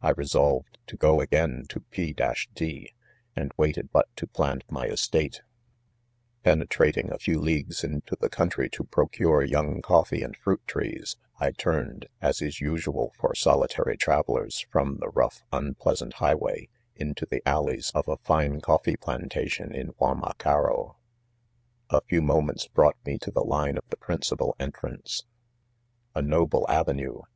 I 0.00 0.10
re 0.10 0.24
solved 0.26 0.78
to 0.86 0.96
go 0.96 1.20
again 1.20 1.64
to 1.70 1.80
P— 1.80 2.14
—a,, 2.16 2.92
and 3.34 3.50
waited 3.56 3.90
but 3.90 4.06
to 4.14 4.28
plant 4.28 4.62
my 4.70 4.86
estate 4.86 5.42
Penetrating 6.44 7.10
a, 7.12 7.18
few 7.18 7.40
leagues 7.40 7.82
into 7.82 8.16
the 8.20 8.28
country 8.28 8.70
T;o 8.70 8.84
procure 8.84 9.42
young 9.42 9.82
coffee 9.82 10.22
and 10.22 10.36
fruit 10.36 10.64
trees, 10.68 11.16
1 11.38 11.54
turn 11.54 11.90
ed, 12.02 12.08
as 12.22 12.40
is 12.40 12.60
usual 12.60 13.12
for 13.18 13.34
solitary 13.34 13.96
travellers, 13.96 14.64
from 14.70 14.98
the 14.98 15.08
rough, 15.08 15.42
unpleasant 15.52 16.12
highway, 16.22 16.68
into 16.94 17.26
the, 17.26 17.42
alley 17.44 17.78
s 17.78 17.90
of 17.92 18.06
a 18.06 18.18
fine 18.18 18.60
coffee 18.60 18.94
plantation, 18.96 19.72
J 19.72 19.82
niuanaaearo* 19.86 20.94
A 21.90 22.02
few 22.02 22.22
mfiInentB 22.22 22.70
hrm^gk^ffi^4o 22.70 22.92
4h# 23.18 23.18
^ 23.18 23.32
^^l^^l, 23.32 23.46
"lie 23.48 23.72
principal 23.98 24.54
entrance, 24.60 25.24
A 26.14 26.22
noble 26.22 26.64
a¥eaue 26.68 27.24